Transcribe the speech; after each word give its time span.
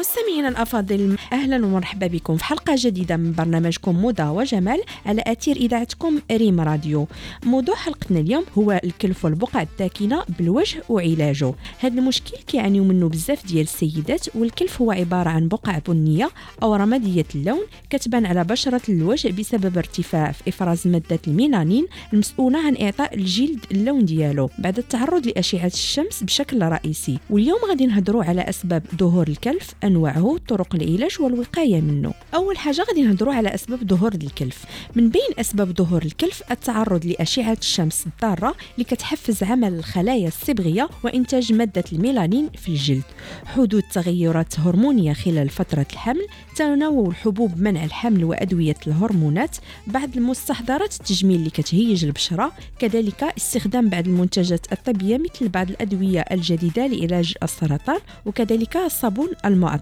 مستمعينا 0.00 0.48
الأفاضل 0.48 1.16
أهلا 1.32 1.66
ومرحبا 1.66 2.06
بكم 2.06 2.36
في 2.36 2.44
حلقة 2.44 2.74
جديدة 2.78 3.16
من 3.16 3.32
برنامجكم 3.32 3.96
موضه 3.96 4.30
وجمال 4.30 4.82
على 5.06 5.22
أثير 5.26 5.56
إذاعتكم 5.56 6.18
ريم 6.32 6.60
راديو. 6.60 7.06
موضوع 7.44 7.74
حلقتنا 7.74 8.20
اليوم 8.20 8.44
هو 8.58 8.80
الكلف 8.84 9.24
والبقع 9.24 9.62
الداكنة 9.62 10.24
بالوجه 10.38 10.82
وعلاجه. 10.88 11.54
هذا 11.78 12.00
المشكل 12.00 12.36
كيعانيو 12.46 12.84
منه 12.84 13.08
بزاف 13.08 13.46
ديال 13.46 13.62
السيدات 13.62 14.36
والكلف 14.36 14.82
هو 14.82 14.92
عبارة 14.92 15.28
عن 15.28 15.48
بقع 15.48 15.78
بنية 15.88 16.30
أو 16.62 16.74
رمادية 16.74 17.26
اللون 17.34 17.60
كتبان 17.90 18.26
على 18.26 18.44
بشرة 18.44 18.82
الوجه 18.88 19.32
بسبب 19.32 19.78
ارتفاع 19.78 20.32
في 20.32 20.48
إفراز 20.48 20.88
مادة 20.88 21.20
الميلانين 21.28 21.86
المسؤولة 22.12 22.66
عن 22.66 22.76
إعطاء 22.80 23.14
الجلد 23.14 23.64
اللون 23.70 24.04
ديالو 24.04 24.50
بعد 24.58 24.78
التعرض 24.78 25.26
لأشعة 25.26 25.66
الشمس 25.66 26.22
بشكل 26.22 26.62
رئيسي. 26.62 27.18
واليوم 27.30 27.58
غادي 27.68 27.86
نهضروا 27.86 28.24
على 28.24 28.40
أسباب 28.40 28.82
ظهور 28.96 29.28
الكلف 29.28 29.74
أنواعه 29.90 30.38
طرق 30.48 30.74
العلاج 30.74 31.16
والوقاية 31.20 31.80
منه. 31.80 32.14
أول 32.34 32.58
حاجة 32.58 32.82
غادي 32.88 33.02
نهضروا 33.02 33.34
على 33.34 33.54
أسباب 33.54 33.88
ظهور 33.88 34.14
الكلف. 34.14 34.64
من 34.94 35.08
بين 35.08 35.30
أسباب 35.38 35.76
ظهور 35.78 36.02
الكلف 36.02 36.42
التعرض 36.50 37.06
لأشعة 37.06 37.56
الشمس 37.60 38.06
الضارة 38.06 38.54
اللي 38.74 38.84
كتحفز 38.84 39.42
عمل 39.42 39.74
الخلايا 39.74 40.28
الصبغية 40.28 40.88
وإنتاج 41.04 41.52
مادة 41.52 41.84
الميلانين 41.92 42.50
في 42.50 42.68
الجلد. 42.68 43.02
حدوث 43.44 43.84
تغيرات 43.92 44.60
هرمونية 44.60 45.12
خلال 45.12 45.48
فترة 45.48 45.86
الحمل 45.92 46.26
تناول 46.56 47.14
حبوب 47.14 47.60
منع 47.60 47.84
الحمل 47.84 48.24
وأدوية 48.24 48.76
الهرمونات 48.86 49.56
بعض 49.86 50.16
المستحضرات 50.16 50.94
التجميل 51.00 51.36
اللي 51.36 51.50
كتهيج 51.50 52.04
البشرة 52.04 52.52
كذلك 52.78 53.24
استخدام 53.36 53.88
بعض 53.88 54.06
المنتجات 54.06 54.72
الطبية 54.72 55.18
مثل 55.18 55.48
بعض 55.48 55.70
الأدوية 55.70 56.20
الجديدة 56.20 56.86
لعلاج 56.86 57.34
السرطان 57.42 57.98
وكذلك 58.26 58.76
الصابون 58.76 59.28
المعطر 59.44 59.79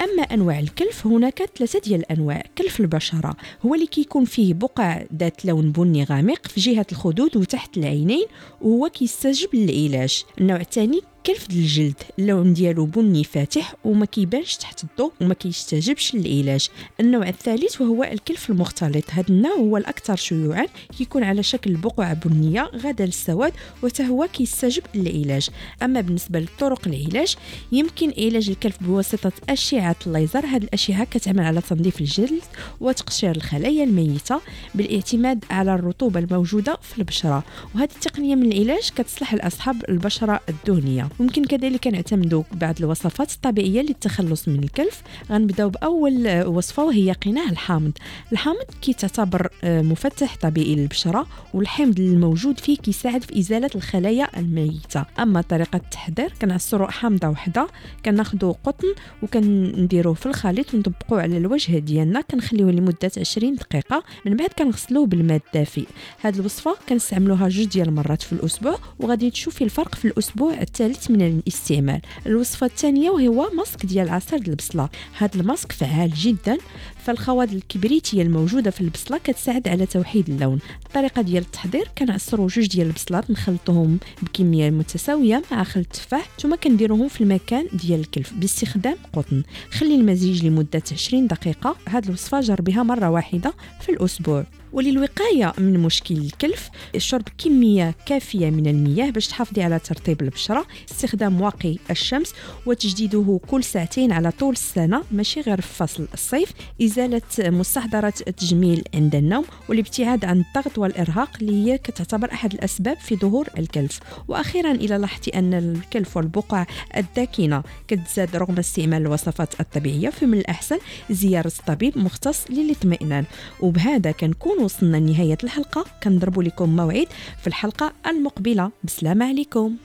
أما 0.00 0.22
أنواع 0.22 0.58
الكلف 0.58 1.06
هناك 1.06 1.50
ثلاثة 1.56 1.78
ديال 1.78 2.00
الأنواع. 2.00 2.44
كلف 2.58 2.80
البشرة 2.80 3.36
هو 3.66 3.74
اللي 3.74 3.86
كيكون 3.86 4.24
فيه 4.24 4.54
بقع 4.54 5.02
ذات 5.18 5.44
لون 5.44 5.72
بني 5.72 6.04
غامق 6.04 6.46
في 6.46 6.60
جهة 6.60 6.86
الخدود 6.92 7.36
وتحت 7.36 7.76
العينين 7.76 8.26
وهو 8.60 8.88
كيستجب 8.88 9.48
للعلاج. 9.54 10.24
النوع 10.40 10.60
الثاني 10.60 11.00
كلف 11.26 11.46
الجلد؟ 11.50 11.94
اللون 12.18 12.54
ديالو 12.54 12.84
بني 12.84 13.24
فاتح 13.24 13.74
وما 13.84 14.06
كيبانش 14.06 14.56
تحت 14.56 14.84
الضوء 14.84 15.12
وما 15.20 15.34
كيستجبش 15.34 16.14
للعلاج. 16.14 16.68
النوع 17.00 17.28
الثالث 17.28 17.80
وهو 17.80 18.04
الكلف 18.04 18.50
المختلط. 18.50 19.04
هذا 19.10 19.28
النوع 19.30 19.52
هو 19.52 19.76
الأكثر 19.76 20.16
شيوعا 20.16 20.66
كيكون 20.98 21.22
على 21.22 21.42
شكل 21.42 21.74
بقع 21.74 22.12
بنية 22.12 22.70
غدا 22.74 23.06
للسواد 23.06 23.52
وتهو 23.82 24.28
كيستجب 24.32 24.82
للعلاج. 24.94 25.48
أما 25.82 26.00
بالنسبة 26.00 26.40
لطرق 26.40 26.88
العلاج 26.88 27.36
يمكن 27.72 28.12
علاج 28.18 28.50
الكلف 28.50 28.82
بواسطة 28.82 29.32
أشعة 29.48 29.96
الليزر. 30.06 30.46
هذه 30.46 30.64
الأشعة 30.64 31.04
كتعمل 31.04 31.44
على 31.44 31.60
تنظيف 31.60 32.00
الجلد 32.00 32.42
وتقشير 32.80 33.36
الخلايا 33.36 33.84
الميتة 33.84 34.40
بالاعتماد 34.74 35.44
على 35.50 35.74
الرطوبة 35.74 36.20
الموجودة 36.20 36.78
في 36.82 36.98
البشرة. 36.98 37.44
وهذه 37.74 37.90
التقنية 37.96 38.34
من 38.34 38.52
العلاج 38.52 38.90
كتصلح 38.96 39.34
لأصحاب 39.34 39.84
البشرة 39.88 40.40
الدهنية. 40.48 41.07
ممكن 41.20 41.44
كذلك 41.44 41.86
نعتمدوا 41.86 42.42
بعض 42.52 42.74
الوصفات 42.78 43.32
الطبيعية 43.32 43.82
للتخلص 43.82 44.48
من 44.48 44.62
الكلف. 44.64 45.02
غنبداو 45.30 45.68
بأول 45.68 46.46
وصفة 46.46 46.84
وهي 46.84 47.12
قناع 47.12 47.44
الحامض. 47.50 47.92
الحامض 48.32 48.64
كيتعتبر 48.82 49.48
مفتح 49.64 50.36
طبيعي 50.36 50.74
للبشرة 50.74 51.26
والحمض 51.54 52.00
الموجود 52.00 52.60
فيه 52.60 52.76
كيساعد 52.76 53.22
في 53.22 53.38
إزالة 53.38 53.70
الخلايا 53.74 54.38
الميتة. 54.38 55.04
أما 55.18 55.40
طريقة 55.40 55.76
التحضير 55.76 56.32
كنعصروا 56.42 56.90
حامضة 56.90 57.28
وحدة 57.28 57.66
كناخذوا 58.04 58.54
قطن 58.64 58.94
وكنديروه 59.22 60.14
في 60.14 60.26
الخليط 60.26 60.74
ونطبقوه 60.74 61.22
على 61.22 61.36
الوجه 61.36 61.78
ديالنا. 61.78 62.20
كنخليوه 62.20 62.70
لمدة 62.70 63.10
20 63.18 63.54
دقيقة. 63.54 64.04
من 64.26 64.36
بعد 64.36 64.48
كنغسلوه 64.48 65.06
بالماء 65.06 65.40
الدافئ. 65.46 65.84
هذه 66.20 66.38
الوصفة 66.38 66.76
كنستعملوها 66.88 67.48
جوج 67.48 67.64
ديال 67.64 67.88
المرات 67.88 68.22
في 68.22 68.32
الأسبوع 68.32 68.78
وغادي 69.00 69.30
تشوفي 69.30 69.64
الفرق 69.64 69.94
في 69.94 70.04
الأسبوع 70.04 70.54
الثالث 70.60 70.97
من 71.10 71.22
الاستعمال. 71.22 72.00
الوصفة 72.26 72.66
الثانية 72.66 73.10
وهو 73.10 73.50
ماسك 73.54 73.86
ديال 73.86 74.08
عصير 74.08 74.38
البصلة. 74.38 74.88
هذا 75.18 75.40
الماسك 75.40 75.72
فعال 75.72 76.14
جدا 76.14 76.58
فالخواد 77.04 77.52
الكبريتية 77.52 78.22
الموجودة 78.22 78.70
في 78.70 78.80
البصلة 78.80 79.18
كتساعد 79.18 79.68
على 79.68 79.86
توحيد 79.86 80.30
اللون. 80.30 80.58
الطريقة 80.86 81.22
ديال 81.22 81.42
التحضير 81.42 81.88
كنعصروا 81.98 82.48
جوج 82.48 82.66
ديال 82.66 82.86
البصلات 82.86 83.30
نخلطوهم 83.30 83.98
بكمية 84.22 84.70
متساوية 84.70 85.42
مع 85.50 85.64
خل 85.64 85.80
التفاح 85.80 86.28
ثم 86.40 86.54
كنديروهم 86.54 87.08
في 87.08 87.20
المكان 87.20 87.66
ديال 87.72 88.00
الكلف 88.00 88.32
باستخدام 88.32 88.96
قطن. 89.12 89.42
خلي 89.70 89.94
المزيج 89.94 90.46
لمدة 90.46 90.82
20 90.92 91.26
دقيقة. 91.26 91.76
هذه 91.88 92.06
الوصفة 92.06 92.40
جربيها 92.40 92.82
مرة 92.82 93.10
واحدة 93.10 93.54
في 93.80 93.88
الأسبوع. 93.88 94.46
وللوقاية 94.72 95.52
من 95.58 95.78
مشكل 95.78 96.16
الكلف 96.16 96.70
شرب 96.96 97.24
كمية 97.38 97.94
كافية 98.06 98.50
من 98.50 98.66
المياه 98.66 99.10
باش 99.10 99.26
تحافظي 99.26 99.62
على 99.62 99.78
ترطيب 99.78 100.22
البشرة 100.22 100.66
استخدام 100.90 101.40
واقي 101.40 101.76
الشمس 101.90 102.34
وتجديده 102.66 103.40
كل 103.46 103.64
ساعتين 103.64 104.12
على 104.12 104.30
طول 104.30 104.52
السنة 104.52 105.02
ماشي 105.12 105.40
غير 105.40 105.60
في 105.60 105.74
فصل 105.74 106.08
الصيف. 106.14 106.52
إزالة 106.82 107.22
مستحضرات 107.38 108.28
التجميل 108.28 108.84
عند 108.94 109.14
النوم 109.14 109.44
والابتعاد 109.68 110.24
عن 110.24 110.44
الضغط 110.56 110.78
والإرهاق 110.78 111.30
اللي 111.40 111.72
هي 111.72 111.78
كتعتبر 111.78 112.32
أحد 112.32 112.52
الأسباب 112.54 112.96
في 112.96 113.16
ظهور 113.16 113.48
الكلف. 113.58 114.00
وأخيرا 114.28 114.72
إلى 114.72 114.98
لاحظتي 114.98 115.38
أن 115.38 115.54
الكلف 115.54 116.16
والبقع 116.16 116.66
الداكنة 116.96 117.62
كتزاد 117.88 118.36
رغم 118.36 118.58
استعمال 118.58 119.02
الوصفات 119.02 119.60
الطبيعية 119.60 120.10
فمن 120.10 120.38
الأحسن 120.38 120.78
زيارة 121.10 121.52
طبيب 121.66 121.98
مختص 121.98 122.50
للاطمئنان. 122.50 123.24
وبهذا 123.60 124.10
كنكون 124.10 124.57
وصلنا 124.58 124.96
لنهاية 124.96 125.38
الحلقة. 125.44 125.84
كنضرب 126.02 126.40
لكم 126.40 126.76
موعد 126.76 127.06
في 127.40 127.46
الحلقة 127.46 127.92
المقبلة. 128.06 128.70
بسلامة 128.84 129.28
عليكم. 129.28 129.76